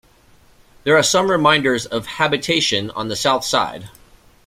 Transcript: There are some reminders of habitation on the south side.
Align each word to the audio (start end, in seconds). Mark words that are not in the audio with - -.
There 0.83 0.97
are 0.97 1.03
some 1.03 1.29
reminders 1.29 1.85
of 1.85 2.07
habitation 2.07 2.89
on 2.89 3.09
the 3.09 3.15
south 3.15 3.45
side. 3.45 3.91